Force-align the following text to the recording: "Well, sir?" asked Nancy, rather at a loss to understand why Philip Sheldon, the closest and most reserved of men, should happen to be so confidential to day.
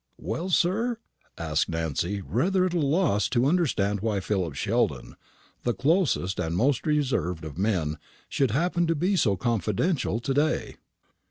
"Well, 0.17 0.49
sir?" 0.49 0.97
asked 1.37 1.69
Nancy, 1.69 2.21
rather 2.21 2.65
at 2.65 2.73
a 2.73 2.79
loss 2.79 3.29
to 3.29 3.45
understand 3.45 3.99
why 3.99 4.19
Philip 4.19 4.55
Sheldon, 4.55 5.15
the 5.61 5.75
closest 5.75 6.39
and 6.39 6.57
most 6.57 6.87
reserved 6.87 7.45
of 7.45 7.55
men, 7.59 7.99
should 8.27 8.49
happen 8.49 8.87
to 8.87 8.95
be 8.95 9.15
so 9.15 9.37
confidential 9.37 10.19
to 10.19 10.33
day. 10.33 10.77